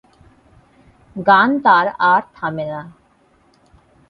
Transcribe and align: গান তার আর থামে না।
গান 1.27 1.49
তার 1.65 1.85
আর 2.11 2.21
থামে 2.35 2.65
না। 2.65 2.81